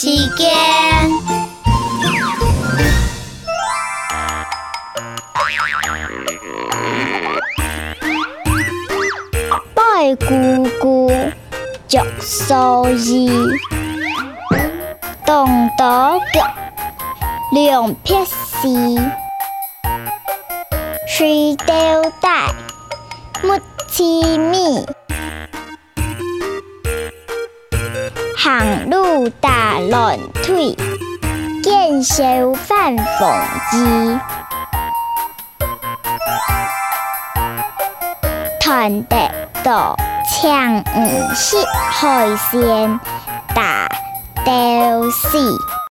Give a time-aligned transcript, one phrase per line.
[0.00, 0.48] 时间。
[9.74, 11.12] 拜姑姑，
[11.86, 13.28] 著素衣，
[15.26, 16.42] 動刀剣，
[17.52, 18.68] 量撇屎，
[21.06, 21.74] 水吊
[22.22, 22.54] 帶，
[23.42, 24.02] 沒痴
[24.38, 24.86] 米。
[28.42, 30.74] 行路打乱腿，
[31.62, 34.18] 见笑反讽子。
[38.62, 39.16] 团德
[39.62, 39.94] 到
[40.24, 41.58] 抢五十
[41.90, 42.98] 海鲜
[43.54, 43.86] 大
[44.42, 44.54] 雕
[45.10, 45.60] 市。